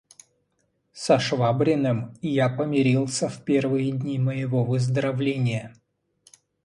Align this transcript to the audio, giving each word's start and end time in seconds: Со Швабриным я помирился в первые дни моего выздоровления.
Со 0.93 1.19
Швабриным 1.19 2.17
я 2.27 2.49
помирился 2.49 3.29
в 3.29 3.43
первые 3.45 3.91
дни 3.91 4.17
моего 4.17 4.63
выздоровления. 4.63 5.75